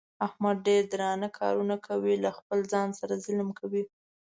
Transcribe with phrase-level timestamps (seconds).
[0.27, 2.15] احمد ډېر درانه کارونه کوي.
[2.23, 3.83] له خپل ځان سره ظلم کوي.